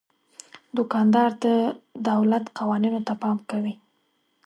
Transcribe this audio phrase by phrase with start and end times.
[0.77, 1.45] دوکاندار د
[2.09, 3.73] دولت قوانینو ته پام کوي.